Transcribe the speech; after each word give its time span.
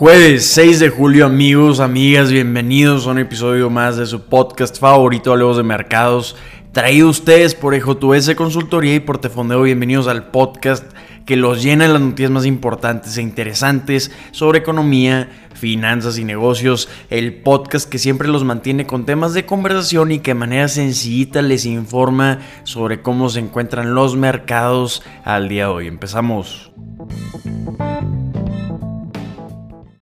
Jueves 0.00 0.46
6 0.46 0.80
de 0.80 0.88
julio, 0.88 1.26
amigos, 1.26 1.78
amigas, 1.78 2.32
bienvenidos 2.32 3.06
a 3.06 3.10
un 3.10 3.18
episodio 3.18 3.68
más 3.68 3.98
de 3.98 4.06
su 4.06 4.22
podcast 4.22 4.78
favorito, 4.78 5.30
Hablemos 5.30 5.58
de 5.58 5.62
Mercados, 5.62 6.36
traído 6.72 7.10
ustedes 7.10 7.54
por 7.54 7.74
EJ2S 7.74 8.34
Consultoría 8.34 8.94
y 8.94 9.00
Portefondeo. 9.00 9.60
Bienvenidos 9.60 10.08
al 10.08 10.30
podcast 10.30 10.90
que 11.26 11.36
los 11.36 11.62
llena 11.62 11.86
de 11.86 11.92
las 11.92 12.00
noticias 12.00 12.30
más 12.30 12.46
importantes 12.46 13.18
e 13.18 13.20
interesantes 13.20 14.10
sobre 14.30 14.60
economía, 14.60 15.28
finanzas 15.52 16.16
y 16.16 16.24
negocios. 16.24 16.88
El 17.10 17.34
podcast 17.42 17.86
que 17.86 17.98
siempre 17.98 18.26
los 18.26 18.42
mantiene 18.42 18.86
con 18.86 19.04
temas 19.04 19.34
de 19.34 19.44
conversación 19.44 20.12
y 20.12 20.20
que 20.20 20.30
de 20.30 20.36
manera 20.36 20.68
sencillita 20.68 21.42
les 21.42 21.66
informa 21.66 22.38
sobre 22.64 23.02
cómo 23.02 23.28
se 23.28 23.40
encuentran 23.40 23.94
los 23.94 24.16
mercados 24.16 25.02
al 25.24 25.50
día 25.50 25.66
de 25.66 25.72
hoy. 25.72 25.86
Empezamos. 25.88 26.72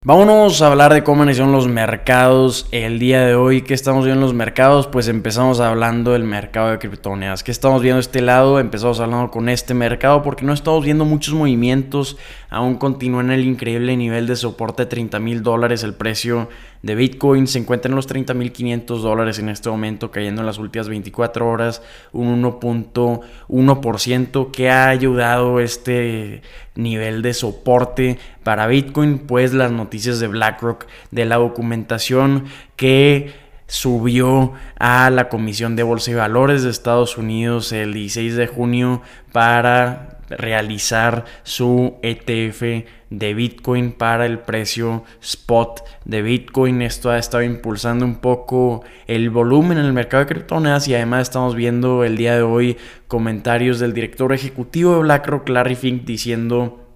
Vámonos 0.07 0.61
a 0.61 0.67
hablar 0.67 0.93
de 0.93 1.03
cómo 1.03 1.25
iniciaron 1.25 1.51
los 1.51 1.67
mercados 1.67 2.69
el 2.71 2.97
día 2.97 3.25
de 3.25 3.35
hoy. 3.35 3.63
¿Qué 3.63 3.73
estamos 3.73 4.05
viendo 4.05 4.21
en 4.21 4.25
los 4.25 4.33
mercados? 4.33 4.87
Pues 4.87 5.09
empezamos 5.09 5.59
hablando 5.59 6.13
del 6.13 6.23
mercado 6.23 6.71
de 6.71 6.79
criptomonedas. 6.79 7.43
¿Qué 7.43 7.51
estamos 7.51 7.81
viendo 7.81 7.97
de 7.97 8.03
este 8.03 8.21
lado? 8.21 8.61
Empezamos 8.61 9.01
hablando 9.01 9.29
con 9.31 9.49
este 9.49 9.73
mercado 9.73 10.23
porque 10.23 10.45
no 10.45 10.53
estamos 10.53 10.85
viendo 10.85 11.03
muchos 11.03 11.33
movimientos. 11.33 12.15
Aún 12.49 12.75
continúa 12.75 13.19
en 13.19 13.31
el 13.31 13.43
increíble 13.43 13.97
nivel 13.97 14.27
de 14.27 14.37
soporte 14.37 14.83
de 14.83 14.85
30 14.85 15.19
mil 15.19 15.43
dólares 15.43 15.83
el 15.83 15.93
precio 15.93 16.47
de 16.81 16.95
Bitcoin. 16.95 17.47
Se 17.47 17.59
encuentra 17.59 17.89
en 17.89 17.95
los 17.95 18.07
30 18.07 18.33
mil 18.33 18.51
500 18.51 19.01
dólares 19.01 19.39
en 19.39 19.49
este 19.49 19.69
momento, 19.69 20.11
cayendo 20.11 20.41
en 20.41 20.47
las 20.47 20.57
últimas 20.57 20.89
24 20.89 21.47
horas 21.47 21.81
un 22.11 22.43
1.1% 22.43 24.51
que 24.51 24.69
ha 24.69 24.89
ayudado 24.89 25.59
este 25.59 26.41
nivel 26.75 27.21
de 27.21 27.33
soporte 27.33 28.17
para 28.43 28.67
Bitcoin. 28.67 29.19
Pues 29.19 29.53
las 29.53 29.71
noticias 29.71 30.19
de 30.19 30.27
BlackRock 30.27 30.85
de 31.11 31.25
la 31.25 31.37
documentación 31.37 32.45
que 32.75 33.33
subió 33.67 34.53
a 34.79 35.09
la 35.09 35.29
Comisión 35.29 35.75
de 35.75 35.83
Bolsa 35.83 36.11
y 36.11 36.15
Valores 36.15 36.63
de 36.63 36.69
Estados 36.69 37.17
Unidos 37.17 37.71
el 37.73 37.93
16 37.93 38.35
de 38.35 38.47
junio 38.47 39.01
para 39.31 40.16
realizar 40.29 41.25
su 41.43 41.95
ETF 42.01 42.85
de 43.09 43.33
Bitcoin 43.33 43.91
para 43.93 44.25
el 44.25 44.39
precio 44.39 45.03
spot 45.21 45.81
de 46.05 46.21
Bitcoin. 46.21 46.81
Esto 46.81 47.09
ha 47.09 47.17
estado 47.17 47.43
impulsando 47.43 48.05
un 48.05 48.15
poco 48.15 48.83
el 49.07 49.29
volumen 49.29 49.77
en 49.77 49.85
el 49.85 49.93
mercado 49.93 50.23
de 50.23 50.33
criptomonedas 50.33 50.87
y 50.87 50.95
además 50.95 51.23
estamos 51.23 51.55
viendo 51.55 52.03
el 52.03 52.17
día 52.17 52.35
de 52.35 52.41
hoy 52.41 52.77
comentarios 53.07 53.79
del 53.79 53.93
director 53.93 54.33
ejecutivo 54.33 54.95
de 54.95 55.01
BlackRock, 55.01 55.47
Larry 55.49 55.75
Fink, 55.75 56.03
diciendo 56.03 56.86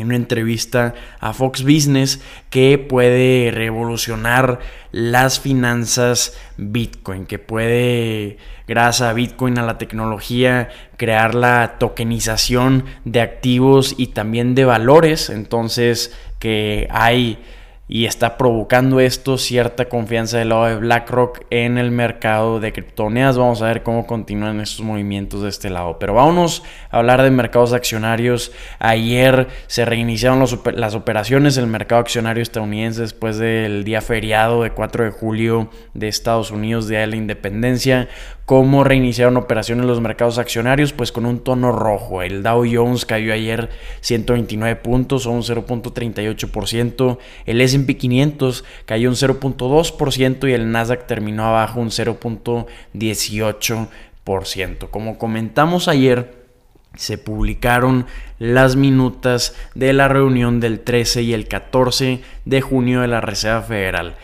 en 0.00 0.08
una 0.08 0.16
entrevista 0.16 0.94
a 1.20 1.32
Fox 1.32 1.62
Business 1.62 2.20
que 2.50 2.78
puede 2.78 3.50
revolucionar 3.50 4.60
las 4.92 5.40
finanzas 5.40 6.36
Bitcoin, 6.56 7.26
que 7.26 7.38
puede, 7.38 8.38
gracias 8.66 9.08
a 9.08 9.12
Bitcoin, 9.12 9.58
a 9.58 9.62
la 9.62 9.78
tecnología, 9.78 10.68
crear 10.96 11.34
la 11.34 11.76
tokenización 11.78 12.84
de 13.04 13.20
activos 13.20 13.94
y 13.98 14.08
también 14.08 14.54
de 14.54 14.64
valores. 14.64 15.30
Entonces, 15.30 16.16
que 16.38 16.88
hay 16.90 17.38
y 17.88 18.04
está 18.04 18.36
provocando 18.36 19.00
esto 19.00 19.38
cierta 19.38 19.86
confianza 19.88 20.38
del 20.38 20.50
lado 20.50 20.66
de 20.66 20.76
BlackRock 20.76 21.40
en 21.48 21.78
el 21.78 21.90
mercado 21.90 22.60
de 22.60 22.72
criptomonedas. 22.72 23.38
Vamos 23.38 23.62
a 23.62 23.66
ver 23.66 23.82
cómo 23.82 24.06
continúan 24.06 24.60
estos 24.60 24.84
movimientos 24.84 25.42
de 25.42 25.48
este 25.48 25.70
lado. 25.70 25.98
Pero 25.98 26.12
vámonos 26.12 26.62
a 26.90 26.98
hablar 26.98 27.22
de 27.22 27.30
mercados 27.30 27.72
accionarios. 27.72 28.52
Ayer 28.78 29.48
se 29.66 29.86
reiniciaron 29.86 30.44
las 30.74 30.94
operaciones 30.94 31.54
del 31.54 31.66
mercado 31.66 32.02
accionario 32.02 32.42
estadounidense 32.42 33.00
después 33.00 33.38
del 33.38 33.84
día 33.84 34.02
feriado 34.02 34.62
de 34.62 34.70
4 34.70 35.04
de 35.04 35.10
julio 35.10 35.70
de 35.94 36.08
Estados 36.08 36.50
Unidos, 36.50 36.88
Día 36.88 37.00
de 37.00 37.06
la 37.06 37.16
Independencia. 37.16 38.08
¿Cómo 38.48 38.82
reiniciaron 38.82 39.36
operaciones 39.36 39.84
los 39.84 40.00
mercados 40.00 40.38
accionarios? 40.38 40.94
Pues 40.94 41.12
con 41.12 41.26
un 41.26 41.40
tono 41.40 41.70
rojo. 41.70 42.22
El 42.22 42.42
Dow 42.42 42.64
Jones 42.70 43.04
cayó 43.04 43.34
ayer 43.34 43.68
129 44.00 44.76
puntos 44.76 45.26
o 45.26 45.32
un 45.32 45.42
0.38%. 45.42 47.18
El 47.44 47.60
S&P 47.78 47.96
500 47.96 48.64
cayó 48.84 49.08
un 49.08 49.16
0.2% 49.16 50.48
y 50.48 50.52
el 50.52 50.70
Nasdaq 50.70 51.06
terminó 51.06 51.44
abajo 51.44 51.80
un 51.80 51.90
0.18%. 51.90 54.90
Como 54.90 55.18
comentamos 55.18 55.88
ayer, 55.88 56.46
se 56.94 57.18
publicaron 57.18 58.06
las 58.38 58.76
minutas 58.76 59.56
de 59.74 59.92
la 59.92 60.06
reunión 60.08 60.60
del 60.60 60.80
13 60.80 61.22
y 61.22 61.32
el 61.32 61.48
14 61.48 62.20
de 62.44 62.60
junio 62.60 63.00
de 63.02 63.08
la 63.08 63.20
Reserva 63.20 63.62
Federal 63.62 64.14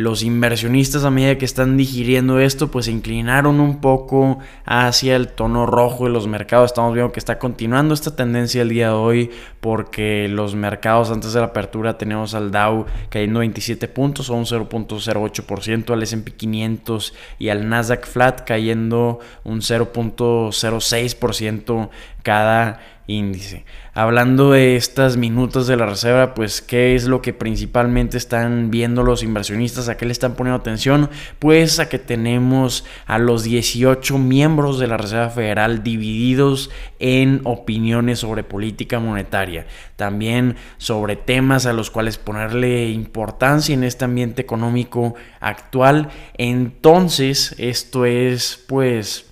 los 0.00 0.22
inversionistas 0.22 1.04
a 1.04 1.10
medida 1.10 1.36
que 1.36 1.44
están 1.44 1.76
digiriendo 1.76 2.40
esto 2.40 2.70
pues 2.70 2.86
se 2.86 2.92
inclinaron 2.92 3.60
un 3.60 3.80
poco 3.80 4.38
hacia 4.64 5.14
el 5.14 5.28
tono 5.28 5.66
rojo 5.66 6.04
de 6.04 6.10
los 6.10 6.26
mercados. 6.26 6.70
Estamos 6.70 6.94
viendo 6.94 7.12
que 7.12 7.20
está 7.20 7.38
continuando 7.38 7.92
esta 7.94 8.16
tendencia 8.16 8.62
el 8.62 8.70
día 8.70 8.86
de 8.88 8.94
hoy 8.94 9.30
porque 9.60 10.26
los 10.28 10.54
mercados 10.54 11.10
antes 11.10 11.34
de 11.34 11.40
la 11.40 11.46
apertura 11.46 11.98
tenemos 11.98 12.34
al 12.34 12.50
Dow 12.50 12.86
cayendo 13.10 13.40
27 13.40 13.88
puntos 13.88 14.30
o 14.30 14.34
un 14.34 14.46
0.08%, 14.46 15.92
al 15.92 16.02
S&P 16.02 16.32
500 16.32 17.12
y 17.38 17.50
al 17.50 17.68
Nasdaq 17.68 18.06
Flat 18.06 18.44
cayendo 18.46 19.18
un 19.44 19.60
0.06% 19.60 21.90
cada 22.22 22.80
índice. 23.10 23.64
Hablando 23.92 24.52
de 24.52 24.76
estas 24.76 25.16
minutos 25.16 25.66
de 25.66 25.76
la 25.76 25.86
reserva, 25.86 26.34
pues 26.34 26.62
qué 26.62 26.94
es 26.94 27.06
lo 27.06 27.20
que 27.20 27.32
principalmente 27.32 28.16
están 28.16 28.70
viendo 28.70 29.02
los 29.02 29.22
inversionistas, 29.22 29.88
a 29.88 29.96
qué 29.96 30.06
le 30.06 30.12
están 30.12 30.34
poniendo 30.34 30.60
atención, 30.60 31.10
pues 31.38 31.80
a 31.80 31.88
que 31.88 31.98
tenemos 31.98 32.84
a 33.06 33.18
los 33.18 33.42
18 33.42 34.16
miembros 34.18 34.78
de 34.78 34.86
la 34.86 34.96
Reserva 34.96 35.30
Federal 35.30 35.82
divididos 35.82 36.70
en 36.98 37.40
opiniones 37.44 38.20
sobre 38.20 38.44
política 38.44 39.00
monetaria, 39.00 39.66
también 39.96 40.56
sobre 40.78 41.16
temas 41.16 41.66
a 41.66 41.72
los 41.72 41.90
cuales 41.90 42.16
ponerle 42.16 42.90
importancia 42.90 43.74
en 43.74 43.84
este 43.84 44.04
ambiente 44.04 44.40
económico 44.40 45.14
actual. 45.40 46.10
Entonces, 46.38 47.54
esto 47.58 48.04
es 48.04 48.64
pues 48.68 49.29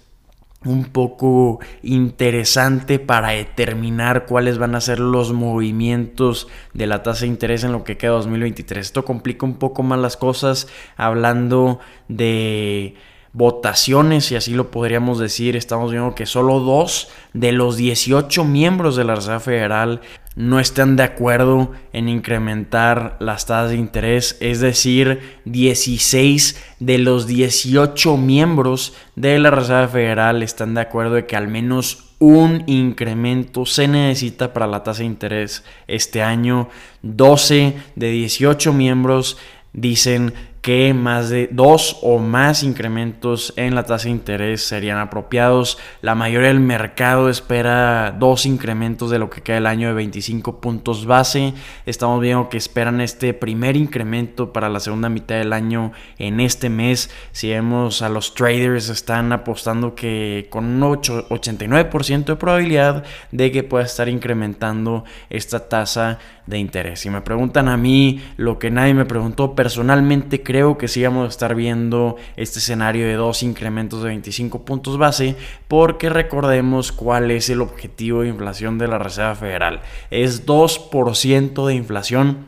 un 0.65 0.87
poco 0.87 1.61
interesante 1.83 2.99
para 2.99 3.29
determinar 3.29 4.27
cuáles 4.27 4.59
van 4.59 4.75
a 4.75 4.81
ser 4.81 4.99
los 4.99 5.33
movimientos 5.33 6.49
de 6.75 6.87
la 6.87 7.03
tasa 7.03 7.21
de 7.21 7.29
interés 7.29 7.63
en 7.63 7.73
lo 7.73 7.85
que 7.85 7.97
queda 7.97 8.13
2023. 8.13 8.87
Esto 8.87 9.05
complica 9.05 9.47
un 9.47 9.55
poco 9.55 9.83
más 9.83 10.01
las 10.01 10.17
cosas 10.17 10.67
hablando 10.97 11.79
de 12.09 12.97
votaciones, 13.33 14.25
si 14.25 14.37
así 14.37 14.53
lo 14.53 14.71
podríamos 14.71 15.19
decir. 15.19 15.55
Estamos 15.55 15.93
viendo 15.93 16.15
que 16.15 16.27
solo 16.27 16.59
dos 16.61 17.09
de 17.33 17.53
los 17.53 17.77
18 17.77 18.45
miembros 18.45 18.97
de 18.97 19.05
la 19.05 19.15
Reserva 19.15 19.41
Federal 19.41 20.01
no 20.38 20.60
están 20.60 20.94
de 20.94 21.03
acuerdo 21.03 21.72
en 21.93 22.09
incrementar 22.09 23.16
las 23.19 23.47
tasas 23.47 23.71
de 23.71 23.76
interés, 23.76 24.37
es 24.38 24.60
decir, 24.60 25.41
16 25.47 26.76
de 26.78 26.99
los 26.99 27.26
18 27.26 28.16
miembros 28.16 28.94
de 29.16 29.37
la 29.41 29.50
Reserva 29.50 29.88
Federal 29.88 30.44
están 30.44 30.75
de 30.75 30.82
acuerdo 30.82 31.16
de 31.16 31.27
que 31.27 31.34
al 31.34 31.48
menos 31.48 32.15
un 32.21 32.62
incremento 32.69 33.66
se 33.66 33.88
necesita 33.88 34.53
para 34.53 34.69
la 34.69 34.84
tasa 34.84 35.00
de 35.00 35.06
interés 35.06 35.65
este 35.88 36.22
año. 36.22 36.69
12 37.03 37.75
de 37.97 38.10
18 38.12 38.72
miembros 38.72 39.38
dicen 39.72 40.34
que 40.61 40.93
más 40.95 41.31
de 41.31 41.49
dos 41.53 41.99
o 42.03 42.19
más 42.19 42.63
incrementos 42.63 43.53
en 43.57 43.75
la 43.75 43.85
tasa 43.85 44.05
de 44.05 44.11
interés 44.11 44.63
serían 44.63 44.99
apropiados. 44.99 45.79
La 46.03 46.15
mayoría 46.15 46.49
del 46.49 46.61
mercado 46.61 47.29
espera 47.29 48.15
dos 48.19 48.47
incrementos 48.47 49.11
de 49.11 49.19
lo 49.19 49.31
que 49.31 49.43
queda 49.43 49.59
el 49.59 49.67
año 49.67 49.89
de 49.89 49.95
25 49.95 50.60
puntos 50.60 51.07
base. 51.07 51.55
Estamos 51.87 52.21
viendo 52.21 52.49
que 52.49 52.57
esperan 52.57 53.01
este 53.01 53.34
primer 53.34 53.77
incremento 53.77 54.53
para 54.53 54.69
la 54.69 54.81
segunda 54.81 55.09
mitad 55.09 55.37
del 55.37 55.53
año 55.53 55.93
en 56.19 56.41
este 56.41 56.71
mes. 56.71 57.11
Si 57.33 57.51
vemos 57.51 58.03
a 58.03 58.09
los 58.09 58.34
traders 58.34 58.89
están 58.89 59.33
apostando 59.33 59.95
que 59.95 60.49
con 60.51 60.65
un 60.65 60.81
89% 60.81 62.25
de 62.25 62.37
probabilidad 62.37 63.04
de 63.33 63.53
que 63.53 63.63
pueda 63.63 63.84
estar 63.84 64.09
incrementando 64.09 65.04
esta 65.31 65.69
tasa 65.69 66.19
de 66.47 66.59
interés. 66.59 67.01
Si 67.01 67.11
me 67.11 67.21
preguntan 67.21 67.69
a 67.69 67.77
mí 67.77 68.22
lo 68.37 68.59
que 68.59 68.71
nadie 68.71 68.95
me 68.95 69.04
preguntó 69.04 69.54
personalmente, 69.54 70.41
creo 70.48 70.78
que 70.78 70.89
sí 70.89 71.03
vamos 71.04 71.27
a 71.27 71.28
estar 71.28 71.54
viendo 71.54 72.16
este 72.36 72.59
escenario 72.59 73.06
de 73.06 73.16
dos 73.16 73.42
incrementos 73.42 74.03
de 74.03 74.09
25 74.09 74.65
puntos 74.65 74.97
base, 74.97 75.36
porque 75.68 76.09
recordemos 76.09 76.91
cuál 76.91 77.30
es 77.30 77.50
el 77.50 77.60
objetivo 77.60 78.22
de 78.22 78.28
inflación 78.28 78.78
de 78.78 78.89
la 78.89 78.97
Reserva 78.97 79.34
Federal. 79.34 79.83
Es 80.10 80.47
2% 80.47 81.66
de 81.66 81.74
inflación. 81.74 82.47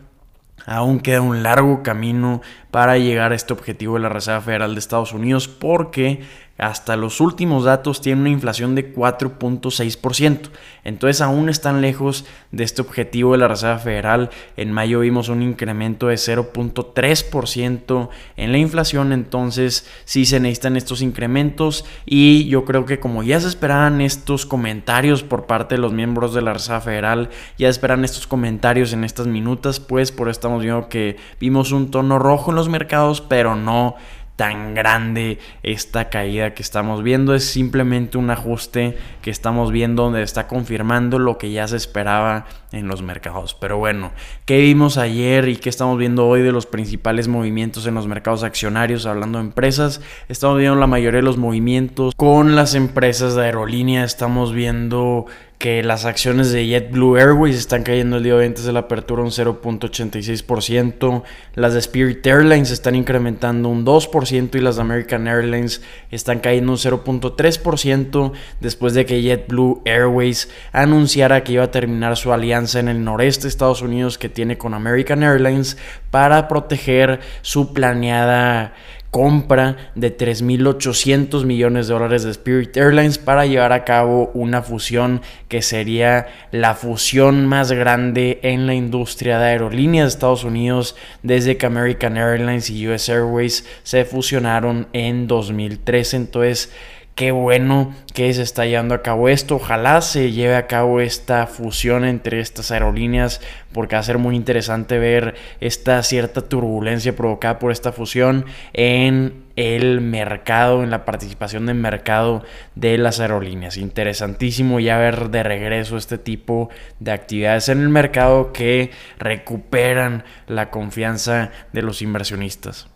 Aún 0.64 1.00
queda 1.00 1.20
un 1.20 1.42
largo 1.42 1.82
camino 1.82 2.40
para 2.70 2.98
llegar 2.98 3.32
a 3.32 3.34
este 3.34 3.52
objetivo 3.52 3.94
de 3.94 4.00
la 4.00 4.08
Reserva 4.08 4.40
Federal 4.40 4.74
de 4.74 4.80
Estados 4.80 5.12
Unidos 5.12 5.48
porque 5.48 6.20
hasta 6.60 6.96
los 6.96 7.22
últimos 7.22 7.64
datos 7.64 8.02
tiene 8.02 8.20
una 8.20 8.30
inflación 8.30 8.74
de 8.74 8.94
4.6%. 8.94 10.50
Entonces 10.84 11.22
aún 11.22 11.48
están 11.48 11.80
lejos 11.80 12.26
de 12.52 12.64
este 12.64 12.82
objetivo 12.82 13.32
de 13.32 13.38
la 13.38 13.48
Reserva 13.48 13.78
Federal. 13.78 14.30
En 14.58 14.70
mayo 14.70 15.00
vimos 15.00 15.30
un 15.30 15.42
incremento 15.42 16.08
de 16.08 16.16
0.3% 16.16 18.08
en 18.36 18.52
la 18.52 18.58
inflación. 18.58 19.12
Entonces 19.12 19.88
sí 20.04 20.26
se 20.26 20.38
necesitan 20.38 20.76
estos 20.76 21.00
incrementos 21.00 21.86
y 22.04 22.46
yo 22.48 22.66
creo 22.66 22.84
que 22.84 23.00
como 23.00 23.22
ya 23.22 23.40
se 23.40 23.48
esperaban 23.48 24.02
estos 24.02 24.44
comentarios 24.44 25.22
por 25.22 25.46
parte 25.46 25.76
de 25.76 25.80
los 25.80 25.94
miembros 25.94 26.34
de 26.34 26.42
la 26.42 26.52
Reserva 26.52 26.82
Federal, 26.82 27.30
ya 27.56 27.70
esperan 27.70 28.04
estos 28.04 28.26
comentarios 28.26 28.92
en 28.92 29.04
estas 29.04 29.26
minutas, 29.26 29.80
pues 29.80 30.12
por 30.12 30.28
eso 30.28 30.32
estamos 30.32 30.62
viendo 30.62 30.90
que 30.90 31.16
vimos 31.40 31.72
un 31.72 31.90
tono 31.90 32.18
rojo 32.18 32.50
en 32.50 32.56
los 32.60 32.68
mercados, 32.68 33.20
pero 33.20 33.56
no 33.56 33.96
tan 34.36 34.74
grande 34.74 35.38
esta 35.62 36.08
caída 36.08 36.54
que 36.54 36.62
estamos 36.62 37.02
viendo. 37.02 37.34
Es 37.34 37.44
simplemente 37.44 38.16
un 38.16 38.30
ajuste 38.30 38.96
que 39.20 39.30
estamos 39.30 39.70
viendo 39.70 40.04
donde 40.04 40.22
está 40.22 40.46
confirmando 40.46 41.18
lo 41.18 41.36
que 41.36 41.50
ya 41.50 41.68
se 41.68 41.76
esperaba 41.76 42.46
en 42.72 42.88
los 42.88 43.02
mercados. 43.02 43.54
Pero 43.54 43.78
bueno, 43.78 44.12
¿qué 44.44 44.58
vimos 44.58 44.98
ayer 44.98 45.48
y 45.48 45.56
qué 45.56 45.68
estamos 45.68 45.98
viendo 45.98 46.26
hoy 46.26 46.42
de 46.42 46.52
los 46.52 46.66
principales 46.66 47.28
movimientos 47.28 47.86
en 47.86 47.94
los 47.94 48.06
mercados 48.06 48.42
accionarios? 48.42 49.06
Hablando 49.06 49.38
de 49.38 49.44
empresas, 49.44 50.00
estamos 50.28 50.58
viendo 50.58 50.78
la 50.78 50.86
mayoría 50.86 51.18
de 51.18 51.24
los 51.24 51.36
movimientos 51.36 52.14
con 52.16 52.56
las 52.56 52.74
empresas 52.74 53.34
de 53.34 53.44
aerolínea. 53.44 54.04
Estamos 54.04 54.52
viendo 54.52 55.26
que 55.60 55.82
las 55.82 56.06
acciones 56.06 56.52
de 56.52 56.66
JetBlue 56.66 57.18
Airways 57.18 57.54
están 57.54 57.82
cayendo 57.82 58.16
el 58.16 58.22
día 58.22 58.34
de 58.34 58.46
antes 58.46 58.64
de 58.64 58.72
la 58.72 58.80
apertura 58.80 59.22
un 59.22 59.28
0.86%, 59.28 61.22
las 61.54 61.74
de 61.74 61.80
Spirit 61.80 62.26
Airlines 62.26 62.70
están 62.70 62.94
incrementando 62.94 63.68
un 63.68 63.84
2% 63.84 64.54
y 64.54 64.60
las 64.60 64.76
de 64.76 64.82
American 64.82 65.28
Airlines 65.28 65.82
están 66.10 66.38
cayendo 66.38 66.72
un 66.72 66.78
0.3% 66.78 68.32
después 68.60 68.94
de 68.94 69.04
que 69.04 69.20
JetBlue 69.20 69.82
Airways 69.84 70.48
anunciara 70.72 71.44
que 71.44 71.52
iba 71.52 71.64
a 71.64 71.70
terminar 71.70 72.16
su 72.16 72.32
alianza 72.32 72.59
en 72.60 72.88
el 72.88 73.02
noreste 73.02 73.44
de 73.44 73.48
Estados 73.48 73.80
Unidos 73.80 74.18
que 74.18 74.28
tiene 74.28 74.58
con 74.58 74.74
American 74.74 75.22
Airlines 75.22 75.78
para 76.10 76.46
proteger 76.46 77.20
su 77.42 77.72
planeada 77.72 78.74
compra 79.10 79.90
de 79.96 80.16
3.800 80.16 81.44
millones 81.44 81.88
de 81.88 81.94
dólares 81.94 82.22
de 82.22 82.30
Spirit 82.30 82.76
Airlines 82.76 83.18
para 83.18 83.46
llevar 83.46 83.72
a 83.72 83.84
cabo 83.84 84.30
una 84.34 84.62
fusión 84.62 85.20
que 85.48 85.62
sería 85.62 86.28
la 86.52 86.74
fusión 86.74 87.46
más 87.46 87.72
grande 87.72 88.38
en 88.42 88.66
la 88.66 88.74
industria 88.74 89.38
de 89.38 89.46
aerolíneas 89.46 90.04
de 90.04 90.08
Estados 90.10 90.44
Unidos 90.44 90.94
desde 91.22 91.56
que 91.56 91.66
American 91.66 92.16
Airlines 92.16 92.70
y 92.70 92.86
US 92.86 93.08
Airways 93.08 93.66
se 93.82 94.04
fusionaron 94.04 94.86
en 94.92 95.26
2013. 95.26 96.16
Entonces, 96.16 96.70
Qué 97.14 97.32
bueno 97.32 97.94
que 98.14 98.32
se 98.32 98.42
está 98.42 98.64
llevando 98.64 98.94
a 98.94 99.02
cabo 99.02 99.28
esto. 99.28 99.56
Ojalá 99.56 100.00
se 100.00 100.32
lleve 100.32 100.56
a 100.56 100.66
cabo 100.66 101.00
esta 101.00 101.46
fusión 101.46 102.04
entre 102.04 102.40
estas 102.40 102.70
aerolíneas 102.70 103.42
porque 103.72 103.94
va 103.96 104.00
a 104.00 104.04
ser 104.04 104.18
muy 104.18 104.36
interesante 104.36 104.98
ver 104.98 105.34
esta 105.60 106.02
cierta 106.02 106.40
turbulencia 106.42 107.14
provocada 107.14 107.58
por 107.58 107.72
esta 107.72 107.92
fusión 107.92 108.46
en 108.72 109.44
el 109.56 110.00
mercado, 110.00 110.82
en 110.82 110.90
la 110.90 111.04
participación 111.04 111.66
de 111.66 111.74
mercado 111.74 112.42
de 112.74 112.96
las 112.96 113.20
aerolíneas. 113.20 113.76
Interesantísimo 113.76 114.80
ya 114.80 114.96
ver 114.96 115.28
de 115.28 115.42
regreso 115.42 115.98
este 115.98 116.16
tipo 116.16 116.70
de 117.00 117.12
actividades 117.12 117.68
en 117.68 117.80
el 117.80 117.90
mercado 117.90 118.52
que 118.52 118.90
recuperan 119.18 120.24
la 120.46 120.70
confianza 120.70 121.50
de 121.72 121.82
los 121.82 122.00
inversionistas. 122.00 122.88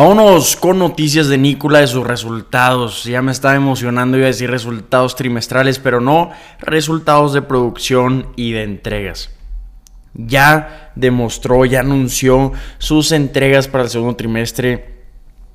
Vámonos 0.00 0.56
con 0.56 0.78
noticias 0.78 1.28
de 1.28 1.36
Nicola 1.36 1.80
de 1.80 1.86
sus 1.86 2.06
resultados. 2.06 3.04
Ya 3.04 3.20
me 3.20 3.32
estaba 3.32 3.54
emocionando, 3.54 4.16
iba 4.16 4.24
a 4.24 4.28
decir 4.28 4.50
resultados 4.50 5.14
trimestrales, 5.14 5.78
pero 5.78 6.00
no, 6.00 6.30
resultados 6.58 7.34
de 7.34 7.42
producción 7.42 8.28
y 8.34 8.52
de 8.52 8.62
entregas. 8.62 9.28
Ya 10.14 10.90
demostró, 10.94 11.66
ya 11.66 11.80
anunció 11.80 12.52
sus 12.78 13.12
entregas 13.12 13.68
para 13.68 13.84
el 13.84 13.90
segundo 13.90 14.16
trimestre. 14.16 15.02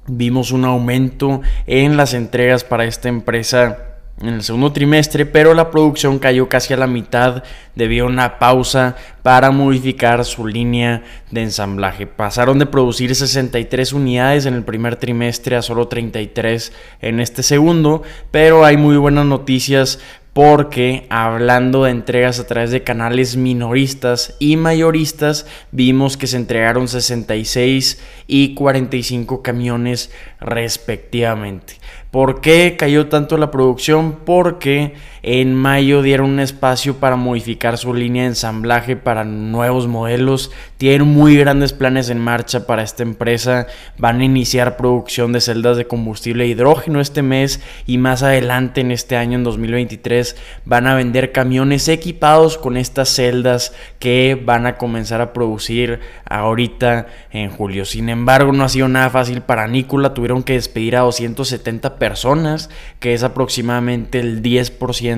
Vimos 0.05 0.51
un 0.51 0.65
aumento 0.65 1.41
en 1.65 1.97
las 1.97 2.13
entregas 2.13 2.63
para 2.63 2.85
esta 2.85 3.09
empresa 3.09 3.94
en 4.21 4.29
el 4.29 4.43
segundo 4.43 4.71
trimestre, 4.71 5.25
pero 5.25 5.53
la 5.53 5.71
producción 5.71 6.19
cayó 6.19 6.47
casi 6.47 6.73
a 6.73 6.77
la 6.77 6.87
mitad 6.87 7.43
debido 7.75 8.05
a 8.05 8.09
una 8.09 8.39
pausa 8.39 8.95
para 9.23 9.51
modificar 9.51 10.23
su 10.23 10.47
línea 10.47 11.03
de 11.31 11.43
ensamblaje. 11.43 12.07
Pasaron 12.07 12.57
de 12.57 12.65
producir 12.65 13.13
63 13.13 13.91
unidades 13.91 14.45
en 14.45 14.53
el 14.53 14.63
primer 14.63 14.95
trimestre 14.95 15.57
a 15.57 15.61
solo 15.61 15.89
33 15.89 16.71
en 17.01 17.19
este 17.19 17.43
segundo, 17.43 18.03
pero 18.31 18.63
hay 18.63 18.77
muy 18.77 18.95
buenas 18.95 19.25
noticias 19.25 19.99
porque 20.35 21.07
hablando 21.09 21.85
de 21.85 21.91
entregas 21.91 22.41
a 22.41 22.45
través 22.45 22.69
de 22.69 22.83
canales 22.83 23.37
minoristas 23.37 24.35
y 24.37 24.57
mayoristas, 24.57 25.45
vimos 25.71 26.17
que 26.17 26.27
se 26.27 26.35
entregaron 26.35 26.89
66 26.89 28.01
y 28.27 28.53
45 28.53 29.41
camiones 29.41 30.11
respectivamente. 30.41 31.75
¿Por 32.15 32.39
qué 32.39 32.77
cayó 32.79 33.09
tanto 33.09 33.35
la 33.35 33.51
producción? 33.51 34.19
Porque 34.23 34.93
en 35.27 35.53
mayo 35.53 36.01
dieron 36.01 36.29
un 36.29 36.39
espacio 36.39 36.97
para 36.97 37.15
modificar 37.15 37.77
su 37.77 37.93
línea 37.93 38.23
de 38.23 38.29
ensamblaje 38.29 38.95
para 38.95 39.23
nuevos 39.23 39.87
modelos. 39.87 40.51
Tienen 40.77 41.07
muy 41.07 41.35
grandes 41.35 41.73
planes 41.73 42.09
en 42.09 42.19
marcha 42.19 42.65
para 42.67 42.83
esta 42.83 43.03
empresa. 43.03 43.67
Van 43.97 44.21
a 44.21 44.23
iniciar 44.23 44.77
producción 44.77 45.33
de 45.33 45.41
celdas 45.41 45.77
de 45.77 45.87
combustible 45.87 46.47
hidrógeno 46.47 47.01
este 47.01 47.21
mes 47.21 47.59
y 47.85 47.97
más 47.97 48.23
adelante 48.23 48.81
en 48.81 48.91
este 48.91 49.17
año, 49.17 49.37
en 49.37 49.43
2023, 49.43 50.37
van 50.63 50.87
a 50.87 50.95
vender 50.95 51.31
camiones 51.31 51.87
equipados 51.87 52.57
con 52.57 52.77
estas 52.77 53.09
celdas 53.09 53.73
que 53.99 54.41
van 54.41 54.67
a 54.67 54.77
comenzar 54.77 55.21
a 55.21 55.33
producir 55.33 55.99
ahorita 56.25 57.07
en 57.31 57.49
julio. 57.49 57.85
Sin 57.85 58.09
embargo, 58.09 58.53
no 58.53 58.63
ha 58.63 58.69
sido 58.69 58.87
nada 58.87 59.09
fácil 59.09 59.41
para 59.41 59.67
Nicola. 59.67 60.13
Tuvieron 60.13 60.43
que 60.43 60.53
despedir 60.53 60.95
a 60.95 61.01
270 61.01 61.97
personas 61.97 62.05
personas, 62.05 62.69
que 62.99 63.13
es 63.13 63.23
aproximadamente 63.23 64.19
el 64.19 64.43
10% 64.43 65.14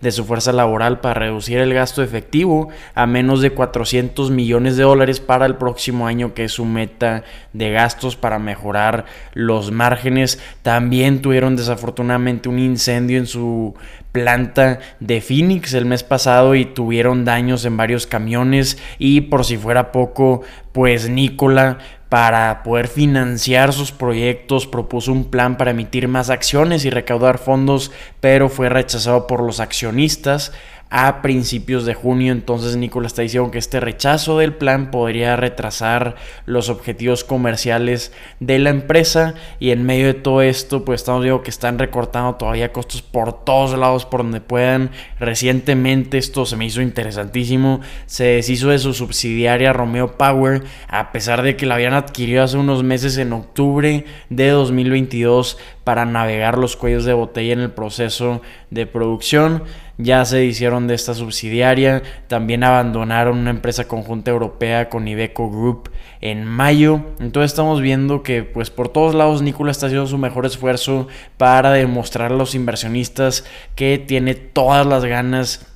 de 0.00 0.12
su 0.12 0.24
fuerza 0.24 0.52
laboral 0.52 1.00
para 1.00 1.20
reducir 1.20 1.58
el 1.58 1.74
gasto 1.74 2.02
efectivo 2.02 2.68
a 2.94 3.06
menos 3.06 3.40
de 3.40 3.50
400 3.50 4.30
millones 4.30 4.76
de 4.76 4.82
dólares 4.84 5.20
para 5.20 5.46
el 5.46 5.56
próximo 5.56 6.06
año, 6.06 6.34
que 6.34 6.44
es 6.44 6.52
su 6.52 6.64
meta 6.64 7.24
de 7.52 7.70
gastos 7.70 8.16
para 8.16 8.38
mejorar 8.38 9.06
los 9.32 9.70
márgenes. 9.70 10.40
También 10.62 11.22
tuvieron 11.22 11.56
desafortunadamente 11.56 12.48
un 12.48 12.58
incendio 12.58 13.18
en 13.18 13.26
su 13.26 13.74
planta 14.12 14.80
de 14.98 15.20
Phoenix 15.20 15.72
el 15.74 15.86
mes 15.86 16.02
pasado 16.02 16.54
y 16.54 16.64
tuvieron 16.64 17.24
daños 17.24 17.64
en 17.64 17.76
varios 17.76 18.06
camiones 18.06 18.78
y 18.98 19.22
por 19.22 19.44
si 19.44 19.56
fuera 19.56 19.92
poco, 19.92 20.42
pues 20.72 21.08
Nicola 21.08 21.78
para 22.10 22.64
poder 22.64 22.88
financiar 22.88 23.72
sus 23.72 23.92
proyectos, 23.92 24.66
propuso 24.66 25.12
un 25.12 25.30
plan 25.30 25.56
para 25.56 25.70
emitir 25.70 26.08
más 26.08 26.28
acciones 26.28 26.84
y 26.84 26.90
recaudar 26.90 27.38
fondos, 27.38 27.92
pero 28.20 28.48
fue 28.48 28.68
rechazado 28.68 29.28
por 29.28 29.42
los 29.42 29.60
accionistas 29.60 30.52
a 30.90 31.22
principios 31.22 31.86
de 31.86 31.94
junio. 31.94 32.32
Entonces 32.32 32.76
Nicolás 32.76 33.12
está 33.12 33.22
diciendo 33.22 33.50
que 33.50 33.58
este 33.58 33.78
rechazo 33.80 34.38
del 34.38 34.54
plan 34.54 34.90
podría 34.90 35.36
retrasar 35.36 36.16
los 36.46 36.68
objetivos 36.68 37.22
comerciales 37.24 38.12
de 38.40 38.58
la 38.58 38.70
empresa. 38.70 39.34
Y 39.60 39.70
en 39.70 39.84
medio 39.84 40.06
de 40.08 40.14
todo 40.14 40.42
esto, 40.42 40.84
pues 40.84 41.00
estamos 41.00 41.22
viendo 41.22 41.42
que 41.42 41.50
están 41.50 41.78
recortando 41.78 42.34
todavía 42.34 42.72
costos 42.72 43.02
por 43.02 43.44
todos 43.44 43.78
lados, 43.78 44.04
por 44.04 44.22
donde 44.22 44.40
puedan. 44.40 44.90
Recientemente 45.20 46.18
esto 46.18 46.44
se 46.44 46.56
me 46.56 46.66
hizo 46.66 46.82
interesantísimo. 46.82 47.80
Se 48.06 48.24
deshizo 48.24 48.70
de 48.70 48.80
su 48.80 48.92
subsidiaria 48.92 49.72
Romeo 49.72 50.18
Power, 50.18 50.64
a 50.88 51.12
pesar 51.12 51.42
de 51.42 51.56
que 51.56 51.66
la 51.66 51.76
habían 51.76 51.94
adquirido 51.94 52.42
hace 52.42 52.56
unos 52.56 52.82
meses 52.82 53.16
en 53.16 53.32
octubre 53.32 54.04
de 54.28 54.48
2022 54.48 55.56
para 55.84 56.04
navegar 56.04 56.58
los 56.58 56.76
cuellos 56.76 57.04
de 57.04 57.12
botella 57.12 57.52
en 57.52 57.60
el 57.60 57.70
proceso 57.70 58.42
de 58.70 58.86
producción 58.86 59.64
ya 60.02 60.24
se 60.24 60.44
hicieron 60.44 60.86
de 60.86 60.94
esta 60.94 61.14
subsidiaria, 61.14 62.02
también 62.28 62.64
abandonaron 62.64 63.38
una 63.38 63.50
empresa 63.50 63.88
conjunta 63.88 64.30
europea 64.30 64.88
con 64.88 65.08
Iveco 65.08 65.50
Group 65.50 65.90
en 66.20 66.44
mayo. 66.44 67.00
Entonces 67.18 67.52
estamos 67.52 67.80
viendo 67.80 68.22
que 68.22 68.42
pues 68.42 68.70
por 68.70 68.88
todos 68.88 69.14
lados 69.14 69.42
Nicola 69.42 69.70
está 69.70 69.86
haciendo 69.86 70.06
su 70.06 70.18
mejor 70.18 70.46
esfuerzo 70.46 71.08
para 71.36 71.72
demostrar 71.72 72.32
a 72.32 72.36
los 72.36 72.54
inversionistas 72.54 73.44
que 73.74 73.98
tiene 73.98 74.34
todas 74.34 74.86
las 74.86 75.04
ganas 75.04 75.66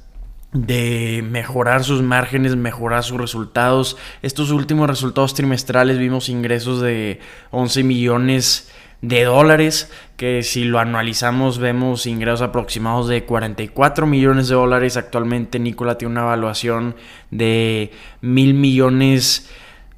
de 0.52 1.24
mejorar 1.28 1.82
sus 1.82 2.00
márgenes, 2.00 2.56
mejorar 2.56 3.02
sus 3.02 3.18
resultados. 3.18 3.96
Estos 4.22 4.50
últimos 4.50 4.88
resultados 4.88 5.34
trimestrales 5.34 5.98
vimos 5.98 6.28
ingresos 6.28 6.80
de 6.80 7.20
11 7.50 7.82
millones 7.82 8.70
de 9.02 9.24
dólares, 9.24 9.90
que 10.16 10.42
si 10.42 10.64
lo 10.64 10.78
anualizamos 10.78 11.58
vemos 11.58 12.06
ingresos 12.06 12.42
aproximados 12.42 13.08
de 13.08 13.24
44 13.24 14.06
millones 14.06 14.48
de 14.48 14.54
dólares. 14.54 14.96
Actualmente 14.96 15.58
Nicola 15.58 15.98
tiene 15.98 16.12
una 16.12 16.22
evaluación 16.22 16.94
de 17.30 17.90
mil 18.20 18.54
millones 18.54 19.50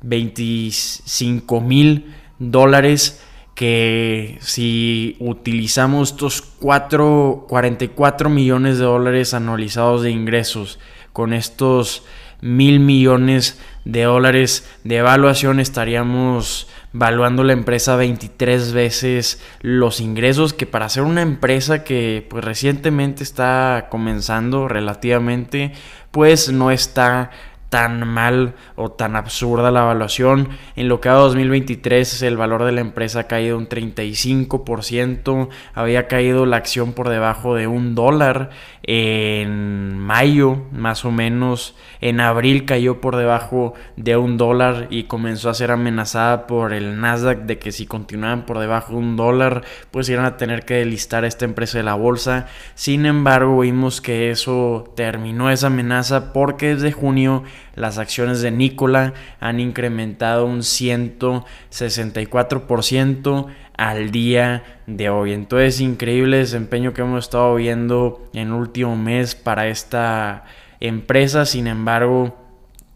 25 0.02 1.60
mil 1.60 2.14
dólares 2.38 3.22
que 3.54 4.36
si 4.40 5.16
utilizamos 5.18 6.10
estos 6.10 6.42
4, 6.42 7.46
44 7.48 8.28
millones 8.28 8.78
de 8.78 8.84
dólares 8.84 9.32
anualizados 9.32 10.02
de 10.02 10.10
ingresos 10.10 10.78
con 11.14 11.32
estos 11.32 12.04
mil 12.42 12.80
millones 12.80 13.58
de 13.86 14.02
dólares 14.02 14.68
de 14.84 14.98
evaluación 14.98 15.58
estaríamos 15.58 16.68
valuando 16.98 17.44
la 17.44 17.52
empresa 17.52 17.96
23 17.96 18.72
veces 18.72 19.42
los 19.60 20.00
ingresos 20.00 20.54
que 20.54 20.66
para 20.66 20.88
ser 20.88 21.02
una 21.02 21.22
empresa 21.22 21.84
que 21.84 22.26
pues 22.28 22.44
recientemente 22.44 23.22
está 23.22 23.88
comenzando 23.90 24.66
relativamente 24.66 25.72
pues 26.10 26.50
no 26.50 26.70
está 26.70 27.30
tan 27.68 28.06
mal 28.06 28.54
o 28.76 28.90
tan 28.90 29.16
absurda 29.16 29.70
la 29.70 29.82
evaluación. 29.82 30.48
En 30.76 30.88
lo 30.88 31.00
que 31.00 31.08
a 31.08 31.12
2023 31.12 32.22
el 32.22 32.36
valor 32.36 32.64
de 32.64 32.72
la 32.72 32.80
empresa 32.80 33.20
ha 33.20 33.24
caído 33.24 33.58
un 33.58 33.68
35%, 33.68 35.48
había 35.74 36.06
caído 36.06 36.46
la 36.46 36.56
acción 36.56 36.92
por 36.92 37.08
debajo 37.08 37.54
de 37.54 37.66
un 37.66 37.94
dólar 37.94 38.50
en 38.82 39.98
mayo 39.98 40.62
más 40.70 41.04
o 41.04 41.10
menos, 41.10 41.74
en 42.00 42.20
abril 42.20 42.64
cayó 42.66 43.00
por 43.00 43.16
debajo 43.16 43.74
de 43.96 44.16
un 44.16 44.36
dólar 44.36 44.86
y 44.90 45.04
comenzó 45.04 45.50
a 45.50 45.54
ser 45.54 45.72
amenazada 45.72 46.46
por 46.46 46.72
el 46.72 47.00
Nasdaq 47.00 47.40
de 47.40 47.58
que 47.58 47.72
si 47.72 47.86
continuaban 47.86 48.46
por 48.46 48.58
debajo 48.60 48.92
de 48.92 48.98
un 48.98 49.16
dólar 49.16 49.64
pues 49.90 50.08
iban 50.08 50.24
a 50.24 50.36
tener 50.36 50.64
que 50.64 50.74
delistar 50.74 51.24
esta 51.24 51.44
empresa 51.44 51.78
de 51.78 51.84
la 51.84 51.94
bolsa. 51.94 52.46
Sin 52.74 53.06
embargo 53.06 53.60
vimos 53.60 54.00
que 54.00 54.30
eso 54.30 54.92
terminó 54.94 55.50
esa 55.50 55.66
amenaza 55.66 56.32
porque 56.32 56.74
desde 56.74 56.92
junio 56.92 57.42
las 57.74 57.98
acciones 57.98 58.40
de 58.40 58.50
Nikola 58.50 59.12
han 59.40 59.60
incrementado 59.60 60.46
un 60.46 60.60
164% 60.60 63.48
al 63.76 64.10
día 64.10 64.64
de 64.86 65.10
hoy. 65.10 65.32
Entonces, 65.32 65.80
increíble 65.80 66.38
desempeño 66.38 66.94
que 66.94 67.02
hemos 67.02 67.24
estado 67.24 67.54
viendo 67.56 68.28
en 68.32 68.48
el 68.48 68.54
último 68.54 68.96
mes 68.96 69.34
para 69.34 69.68
esta 69.68 70.44
empresa. 70.80 71.44
Sin 71.44 71.66
embargo, 71.66 72.36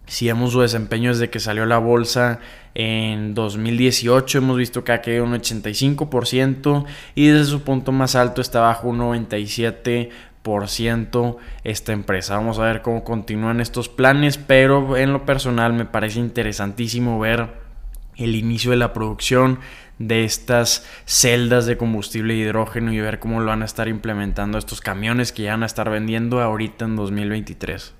si 0.06 0.26
vemos 0.26 0.52
su 0.52 0.60
desempeño 0.60 1.10
desde 1.10 1.30
que 1.30 1.38
salió 1.38 1.66
la 1.66 1.78
bolsa 1.78 2.40
en 2.74 3.34
2018, 3.34 4.38
hemos 4.38 4.56
visto 4.56 4.82
que 4.82 4.92
ha 4.92 5.02
caído 5.02 5.24
un 5.24 5.34
85% 5.34 6.84
y 7.14 7.28
desde 7.28 7.50
su 7.50 7.62
punto 7.62 7.92
más 7.92 8.16
alto 8.16 8.40
está 8.40 8.60
bajo 8.60 8.88
un 8.88 8.98
97% 8.98 10.08
esta 11.64 11.92
empresa. 11.92 12.36
Vamos 12.36 12.58
a 12.58 12.64
ver 12.64 12.82
cómo 12.82 13.04
continúan 13.04 13.60
estos 13.60 13.88
planes, 13.88 14.38
pero 14.38 14.96
en 14.96 15.12
lo 15.12 15.24
personal 15.24 15.72
me 15.72 15.84
parece 15.84 16.18
interesantísimo 16.18 17.18
ver 17.18 17.48
el 18.16 18.34
inicio 18.34 18.70
de 18.70 18.76
la 18.76 18.92
producción 18.92 19.60
de 19.98 20.24
estas 20.24 20.86
celdas 21.04 21.66
de 21.66 21.76
combustible 21.76 22.34
hidrógeno 22.34 22.92
y 22.92 23.00
ver 23.00 23.18
cómo 23.18 23.40
lo 23.40 23.46
van 23.46 23.62
a 23.62 23.66
estar 23.66 23.86
implementando 23.86 24.58
estos 24.58 24.80
camiones 24.80 25.32
que 25.32 25.42
ya 25.44 25.52
van 25.52 25.62
a 25.62 25.66
estar 25.66 25.90
vendiendo 25.90 26.40
ahorita 26.40 26.86
en 26.86 26.96
2023. 26.96 27.94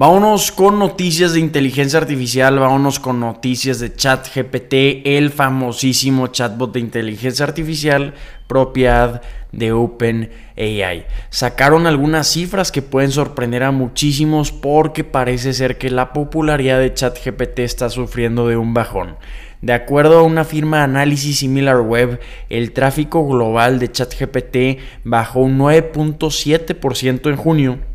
Vámonos 0.00 0.50
con 0.50 0.78
noticias 0.78 1.34
de 1.34 1.40
inteligencia 1.40 1.98
artificial, 1.98 2.58
vámonos 2.58 2.98
con 2.98 3.20
noticias 3.20 3.80
de 3.80 3.94
ChatGPT, 3.94 5.04
el 5.04 5.28
famosísimo 5.28 6.28
chatbot 6.28 6.72
de 6.72 6.80
inteligencia 6.80 7.44
artificial 7.44 8.14
propiedad 8.46 9.20
de 9.52 9.72
OpenAI. 9.72 11.04
Sacaron 11.28 11.86
algunas 11.86 12.28
cifras 12.28 12.72
que 12.72 12.80
pueden 12.80 13.10
sorprender 13.10 13.62
a 13.62 13.72
muchísimos 13.72 14.52
porque 14.52 15.04
parece 15.04 15.52
ser 15.52 15.76
que 15.76 15.90
la 15.90 16.14
popularidad 16.14 16.78
de 16.78 16.94
ChatGPT 16.94 17.58
está 17.58 17.90
sufriendo 17.90 18.48
de 18.48 18.56
un 18.56 18.72
bajón. 18.72 19.16
De 19.60 19.74
acuerdo 19.74 20.20
a 20.20 20.22
una 20.22 20.44
firma 20.44 20.78
de 20.78 20.84
análisis 20.84 21.40
SimilarWeb, 21.40 22.20
el 22.48 22.72
tráfico 22.72 23.28
global 23.28 23.78
de 23.78 23.92
ChatGPT 23.92 24.80
bajó 25.04 25.40
un 25.40 25.58
9.7% 25.58 27.28
en 27.28 27.36
junio 27.36 27.89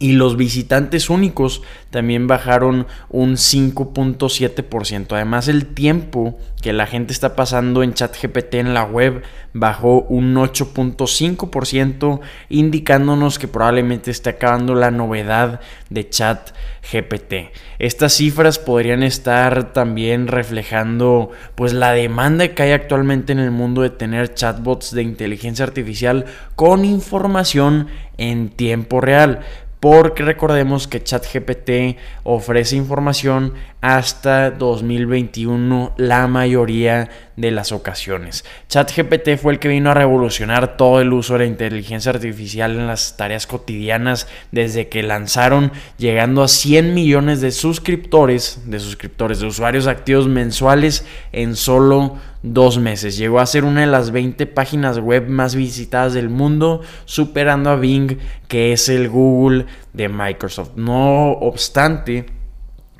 y 0.00 0.12
los 0.12 0.38
visitantes 0.38 1.10
únicos 1.10 1.62
también 1.90 2.26
bajaron 2.26 2.86
un 3.10 3.34
5.7%. 3.34 5.12
Además, 5.12 5.46
el 5.46 5.66
tiempo 5.66 6.38
que 6.62 6.72
la 6.72 6.86
gente 6.86 7.12
está 7.12 7.36
pasando 7.36 7.82
en 7.82 7.92
ChatGPT 7.92 8.54
en 8.54 8.72
la 8.72 8.84
web 8.84 9.22
bajó 9.52 10.02
un 10.02 10.34
8.5%, 10.36 12.20
indicándonos 12.48 13.38
que 13.38 13.46
probablemente 13.46 14.10
está 14.10 14.30
acabando 14.30 14.74
la 14.74 14.90
novedad 14.90 15.60
de 15.90 16.08
ChatGPT. 16.08 17.52
Estas 17.78 18.14
cifras 18.14 18.58
podrían 18.58 19.02
estar 19.02 19.74
también 19.74 20.28
reflejando 20.28 21.30
pues 21.56 21.74
la 21.74 21.92
demanda 21.92 22.48
que 22.48 22.62
hay 22.62 22.72
actualmente 22.72 23.32
en 23.32 23.38
el 23.38 23.50
mundo 23.50 23.82
de 23.82 23.90
tener 23.90 24.32
chatbots 24.32 24.94
de 24.94 25.02
inteligencia 25.02 25.66
artificial 25.66 26.24
con 26.56 26.86
información 26.86 27.88
en 28.16 28.48
tiempo 28.48 29.02
real 29.02 29.40
porque 29.80 30.22
recordemos 30.22 30.86
que 30.86 31.02
ChatGPT 31.02 31.98
ofrece 32.22 32.76
información 32.76 33.54
hasta 33.80 34.50
2021 34.50 35.94
la 35.96 36.26
mayoría 36.26 37.08
de 37.36 37.50
las 37.50 37.72
ocasiones. 37.72 38.44
ChatGPT 38.68 39.36
fue 39.40 39.54
el 39.54 39.58
que 39.58 39.68
vino 39.68 39.90
a 39.90 39.94
revolucionar 39.94 40.76
todo 40.76 41.00
el 41.00 41.12
uso 41.12 41.34
de 41.34 41.40
la 41.40 41.46
inteligencia 41.46 42.10
artificial 42.10 42.72
en 42.72 42.86
las 42.86 43.16
tareas 43.16 43.46
cotidianas 43.46 44.28
desde 44.52 44.88
que 44.88 45.02
lanzaron, 45.02 45.72
llegando 45.96 46.42
a 46.42 46.48
100 46.48 46.92
millones 46.92 47.40
de 47.40 47.50
suscriptores, 47.50 48.62
de 48.66 48.78
suscriptores, 48.78 49.40
de 49.40 49.46
usuarios 49.46 49.86
activos 49.86 50.28
mensuales 50.28 51.06
en 51.32 51.56
solo 51.56 52.18
dos 52.42 52.78
meses. 52.78 53.16
Llegó 53.16 53.40
a 53.40 53.46
ser 53.46 53.64
una 53.64 53.80
de 53.80 53.86
las 53.86 54.10
20 54.10 54.46
páginas 54.46 54.98
web 54.98 55.26
más 55.28 55.54
visitadas 55.54 56.12
del 56.12 56.28
mundo, 56.28 56.82
superando 57.06 57.70
a 57.70 57.76
Bing, 57.76 58.18
que 58.48 58.72
es 58.72 58.90
el 58.90 59.08
Google 59.08 59.64
de 59.94 60.08
Microsoft. 60.10 60.72
No 60.76 61.32
obstante, 61.32 62.26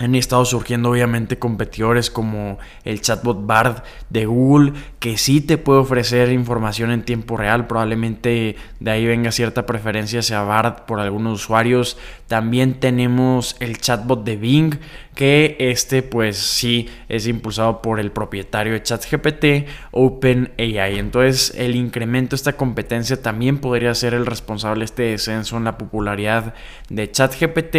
han 0.01 0.15
estado 0.15 0.47
surgiendo 0.47 0.91
obviamente 0.91 1.39
competidores 1.39 2.11
como 2.11 2.59
el 2.85 3.03
chatbot 3.03 3.47
Bard 3.47 3.83
de 4.09 4.25
Google, 4.25 4.73
que 4.99 5.19
sí 5.19 5.43
te 5.43 5.59
puede 5.59 5.81
ofrecer 5.81 6.33
información 6.33 6.91
en 6.91 7.05
tiempo 7.05 7.37
real. 7.37 7.67
Probablemente 7.67 8.57
de 8.81 8.91
ahí 8.91 9.05
venga 9.05 9.31
cierta 9.31 9.67
preferencia 9.67 10.21
hacia 10.21 10.43
Bard 10.43 10.87
por 10.87 11.01
algunos 11.01 11.43
usuarios. 11.43 11.99
También 12.29 12.81
tenemos 12.81 13.57
el 13.61 13.77
chatbot 13.77 14.25
de 14.25 14.37
Bing, 14.37 14.79
que 15.15 15.57
este 15.61 16.03
pues 16.03 16.39
sí 16.39 16.89
es 17.11 17.27
impulsado 17.27 17.83
por 17.83 18.01
el 18.01 18.11
propietario 18.11 18.73
de 18.73 18.83
ChatGPT, 18.83 19.69
OpenAI. 19.91 20.99
Entonces 20.99 21.53
el 21.59 21.77
incremento 21.77 22.31
de 22.31 22.37
esta 22.37 22.55
competencia 22.55 23.21
también 23.21 23.59
podría 23.59 23.95
ser 23.95 24.15
el 24.15 24.25
responsable 24.25 24.79
de 24.79 24.85
este 24.87 25.03
descenso 25.03 25.59
en 25.59 25.65
la 25.65 25.77
popularidad 25.77 26.55
de 26.89 27.11
ChatGPT 27.11 27.77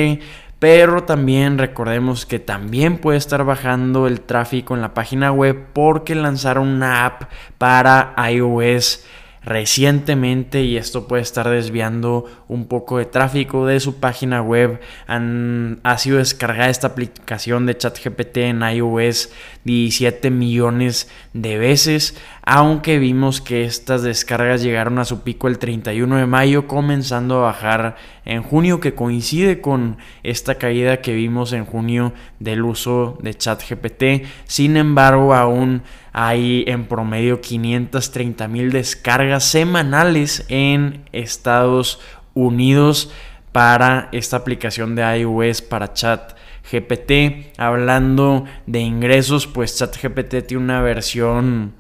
pero 0.62 1.06
también 1.06 1.58
recordemos 1.58 2.28
que 2.28 2.38
también 2.38 3.00
puede 3.00 3.18
estar 3.18 3.44
bajando 3.44 4.06
el 4.06 4.22
tráfico 4.22 4.76
en 4.76 4.82
la 4.82 4.94
página 4.94 5.32
web 5.32 5.66
porque 5.74 6.14
lanzaron 6.14 6.68
una 6.68 7.04
app 7.04 7.24
para 7.58 8.14
iOS 8.32 9.04
recientemente 9.44 10.64
y 10.64 10.78
esto 10.78 11.08
puede 11.08 11.24
estar 11.24 11.50
desviando 11.50 12.26
un 12.48 12.68
poco 12.68 13.00
de 13.00 13.06
tráfico 13.06 13.66
de 13.66 13.80
su 13.80 14.00
página 14.00 14.42
web. 14.42 14.80
Han, 15.08 15.80
ha 15.84 15.98
sido 15.98 16.20
descargada 16.20 16.70
esta 16.70 16.88
aplicación 16.88 17.66
de 17.66 17.78
ChatGPT 17.78 18.38
en 18.38 18.62
iOS 18.62 19.32
17 19.64 20.30
millones 20.30 21.10
de 21.34 21.58
veces, 21.58 22.18
aunque 22.44 23.00
vimos 23.00 23.42
que 23.42 23.64
estas 23.64 24.04
descargas 24.04 24.62
llegaron 24.62 25.00
a 25.00 25.06
su 25.06 25.22
pico 25.22 25.48
el 25.48 25.58
31 25.58 26.18
de 26.18 26.26
mayo, 26.26 26.68
comenzando 26.68 27.40
a 27.40 27.52
bajar 27.52 27.96
en 28.26 28.44
junio, 28.44 28.80
que 28.80 28.94
coincide 28.94 29.62
con 29.62 29.98
esta 30.24 30.56
caída 30.56 30.98
que 30.98 31.14
vimos 31.14 31.54
en 31.54 31.66
junio 31.66 32.14
del 32.40 32.64
uso 32.64 33.18
de 33.22 33.34
ChatGPT. 33.34 34.04
Sin 34.46 34.78
embargo, 34.78 35.34
aún 35.34 35.82
hay 36.14 36.64
en 36.68 36.86
promedio 36.86 37.42
530 37.42 38.48
mil 38.48 38.72
descargas 38.72 39.46
semanales 39.46 40.46
en 40.50 41.06
Estados 41.12 42.00
Unidos 42.34 43.12
para 43.52 44.10
esta 44.12 44.38
aplicación 44.38 44.96
de 44.96 45.20
iOS 45.20 45.62
para 45.62 45.94
chat 45.94 46.34
GPT. 46.72 47.58
Hablando 47.58 48.46
de 48.66 48.80
ingresos, 48.80 49.48
pues 49.48 49.78
ChatGPT 49.78 50.48
tiene 50.48 50.64
una 50.64 50.82
versión 50.82 51.74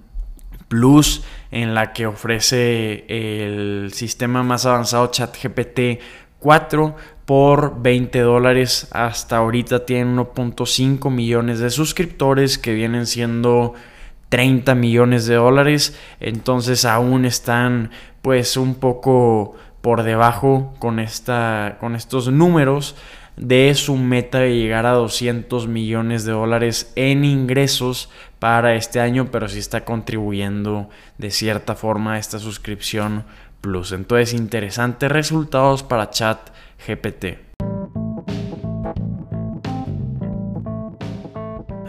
Plus 0.67 1.23
en 1.51 1.73
la 1.73 1.91
que 1.91 2.05
ofrece 2.05 3.05
el 3.09 3.91
sistema 3.93 4.41
más 4.41 4.65
avanzado 4.65 5.07
ChatGPT 5.07 6.01
4 6.39 6.95
por 7.25 7.81
20 7.81 8.19
dólares. 8.19 8.87
Hasta 8.91 9.37
ahorita 9.37 9.85
tiene 9.85 10.15
1.5 10.15 11.11
millones 11.11 11.59
de 11.59 11.69
suscriptores 11.69 12.57
que 12.57 12.73
vienen 12.73 13.05
siendo 13.05 13.73
30 14.31 14.75
millones 14.75 15.25
de 15.27 15.35
dólares. 15.35 15.99
Entonces 16.21 16.85
aún 16.85 17.25
están 17.25 17.91
pues 18.21 18.55
un 18.55 18.75
poco 18.75 19.55
por 19.81 20.03
debajo 20.03 20.73
con, 20.79 20.99
esta, 20.99 21.77
con 21.79 21.95
estos 21.95 22.31
números. 22.31 22.95
de 23.37 23.73
su 23.75 23.95
meta 23.95 24.39
de 24.39 24.55
llegar 24.55 24.85
a 24.85 24.91
200 24.91 25.67
millones 25.67 26.25
de 26.25 26.33
dólares 26.33 26.91
en 26.95 27.23
ingresos 27.23 28.09
para 28.39 28.75
este 28.75 28.99
año, 28.99 29.29
pero 29.31 29.47
sí 29.47 29.57
está 29.57 29.83
contribuyendo 29.85 30.89
de 31.17 31.31
cierta 31.31 31.75
forma 31.75 32.13
a 32.13 32.19
esta 32.19 32.39
suscripción 32.39 33.23
plus. 33.61 33.93
Entonces, 33.93 34.33
interesantes 34.33 35.11
resultados 35.11 35.81
para 35.81 36.09
Chat 36.09 36.51
GPT. 36.85 37.50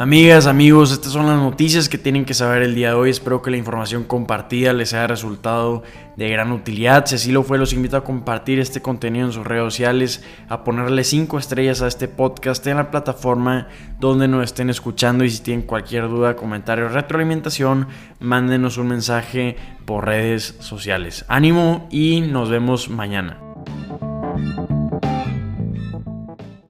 Amigas, 0.02 0.48
amigos, 0.48 0.90
estas 0.90 1.12
son 1.12 1.28
las 1.28 1.38
noticias 1.38 1.88
que 1.88 1.96
tienen 1.96 2.24
que 2.24 2.34
saber 2.34 2.62
el 2.62 2.74
día 2.74 2.88
de 2.88 2.94
hoy. 2.94 3.10
Espero 3.10 3.40
que 3.40 3.52
la 3.52 3.56
información 3.56 4.02
compartida 4.02 4.72
les 4.72 4.94
haya 4.94 5.06
resultado 5.06 5.84
de 6.16 6.28
gran 6.28 6.50
utilidad. 6.50 7.06
Si 7.06 7.14
así 7.14 7.30
lo 7.30 7.44
fue, 7.44 7.56
los 7.56 7.72
invito 7.72 7.96
a 7.96 8.02
compartir 8.02 8.58
este 8.58 8.82
contenido 8.82 9.26
en 9.26 9.32
sus 9.32 9.46
redes 9.46 9.62
sociales, 9.62 10.24
a 10.48 10.64
ponerle 10.64 11.04
5 11.04 11.38
estrellas 11.38 11.82
a 11.82 11.86
este 11.86 12.08
podcast 12.08 12.66
en 12.66 12.78
la 12.78 12.90
plataforma 12.90 13.68
donde 14.00 14.26
nos 14.26 14.42
estén 14.42 14.70
escuchando. 14.70 15.22
Y 15.22 15.30
si 15.30 15.40
tienen 15.40 15.64
cualquier 15.64 16.08
duda, 16.08 16.34
comentario, 16.34 16.88
retroalimentación, 16.88 17.86
mándenos 18.18 18.78
un 18.78 18.88
mensaje 18.88 19.54
por 19.84 20.06
redes 20.06 20.56
sociales. 20.58 21.24
Ánimo 21.28 21.86
y 21.92 22.22
nos 22.22 22.50
vemos 22.50 22.88
mañana. 22.88 23.38